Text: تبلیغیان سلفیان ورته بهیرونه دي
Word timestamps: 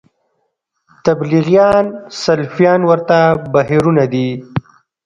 تبلیغیان 1.05 1.85
سلفیان 2.21 2.81
ورته 2.89 3.19
بهیرونه 3.51 4.05
دي 4.13 4.27